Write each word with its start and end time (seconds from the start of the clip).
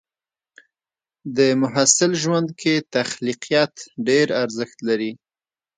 د 1.37 1.39
محصل 1.61 2.11
ژوند 2.23 2.49
کې 2.61 2.73
تخلیقيت 2.95 3.73
ډېر 4.07 4.27
ارزښت 4.43 4.77
لري. 4.89 5.11